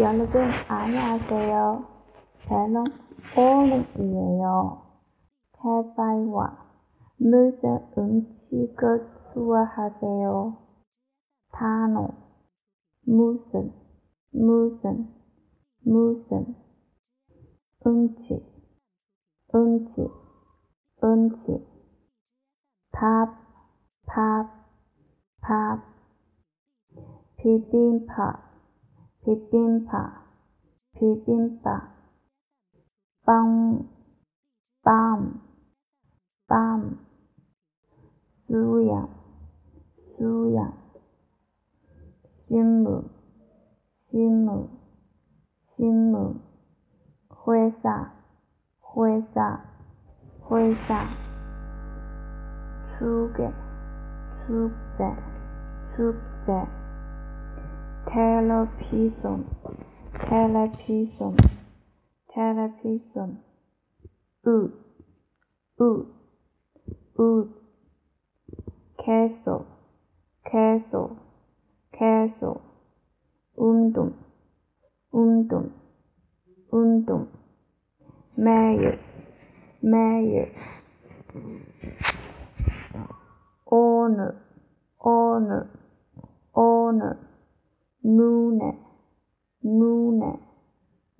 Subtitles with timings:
[0.00, 1.86] 여러분 안녕하세요.
[2.48, 2.84] 저는
[3.36, 4.82] 오늘이에요.
[5.64, 6.66] 해봐와
[7.16, 10.56] 무슨 음식을 좋아하세요?
[11.52, 12.08] 단어
[13.06, 13.72] 무슨
[14.32, 15.08] 무슨
[15.84, 16.54] 무슨
[17.86, 18.44] 음식
[19.54, 20.10] 음식
[21.02, 21.66] 음식
[22.92, 23.34] 밥,
[24.06, 24.50] 밥,
[25.40, 25.82] 밥
[27.36, 28.45] 비빔밥
[29.27, 30.09] 皮鞭帕，
[30.93, 31.81] 皮鞭帕，
[33.25, 33.83] 棒
[34.81, 35.41] 棒
[36.47, 36.95] 棒，
[38.47, 39.09] 苏阳
[40.17, 40.71] 苏阳，
[42.47, 43.03] 心木
[44.09, 44.69] 心木
[45.75, 46.37] 心木，
[47.27, 48.07] 灰色
[48.79, 49.59] 灰色
[50.39, 50.93] 灰色，
[52.97, 53.51] 粗格
[54.45, 55.13] 粗格
[55.93, 56.13] 粗
[56.45, 56.86] 格。
[58.09, 59.45] 텔레비전,
[60.29, 61.35] 텔레비전,
[62.33, 63.43] 텔레비전.
[64.45, 64.73] 옷,
[65.77, 66.07] 옷,
[67.17, 67.49] 옷
[68.97, 69.67] 계속,
[70.45, 71.17] 계속,
[71.91, 72.61] 계속.
[73.57, 74.13] 운동,
[75.11, 75.71] 운동,
[76.71, 77.27] 운동.
[78.35, 78.99] 매일,
[79.81, 80.53] 매일.
[83.65, 84.39] 오늘,
[84.99, 85.69] 오늘,
[86.53, 87.26] 오늘
[88.07, 88.79] 눈에,
[89.61, 90.39] 눈에,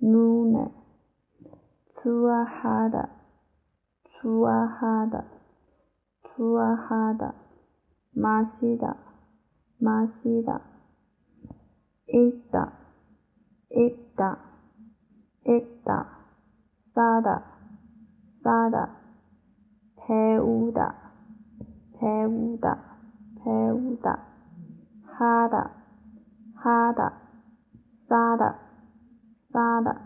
[0.00, 0.72] 눈에.
[2.00, 3.10] 좋아하다,
[4.22, 5.24] 좋아하다,
[6.22, 7.34] 좋아하다
[8.12, 8.96] 마시다,
[9.78, 10.62] 마시다
[12.08, 12.72] 있다,
[13.70, 14.38] 있다,
[15.46, 16.18] 있다.
[16.94, 17.44] 싸다,
[18.42, 18.96] 싸다
[19.96, 21.12] 배우다,
[22.00, 22.98] 배우다,
[23.44, 24.26] 배우다
[25.04, 25.77] 하다,
[26.60, 27.12] 哈达，
[28.08, 28.56] 撒的，
[29.52, 29.96] 撒的，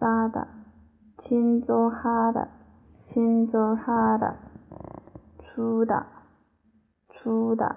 [0.00, 0.48] 撒的，
[1.22, 2.48] 青州哈达，
[3.12, 4.34] 青州哈达，
[5.38, 6.06] 粗的，
[7.10, 7.76] 粗的，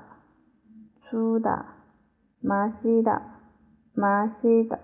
[1.03, 1.65] 粗的，
[2.39, 3.21] 麻西的，
[3.93, 4.79] 麻西的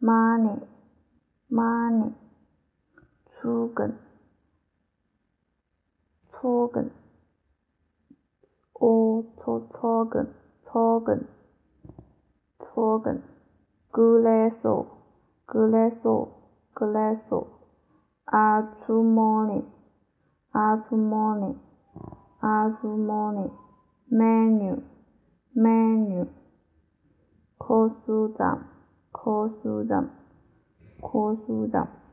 [0.00, 2.10] ，money，money，
[3.30, 3.94] 粗梗，
[6.32, 6.90] 粗梗，
[8.72, 10.26] 哦，粗粗梗。
[10.72, 11.28] 적은,
[12.74, 13.22] 적은
[13.90, 14.86] 그래서,
[15.44, 16.28] 그래서,
[16.72, 17.46] 그래서
[18.24, 19.62] 아주머니,
[20.50, 21.58] 아주머니,
[22.40, 23.50] 아주머니
[24.06, 24.82] 메뉴,
[25.54, 26.26] 메뉴
[27.58, 28.66] 고수장,
[29.12, 30.10] 고수장,
[31.02, 32.00] 고수장